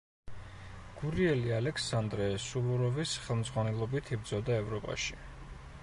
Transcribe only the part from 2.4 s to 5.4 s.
სუვოროვის ხელმძღვანელობით იბრძოდა ევროპაში.